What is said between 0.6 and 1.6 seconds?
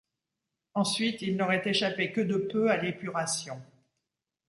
Ensuite, il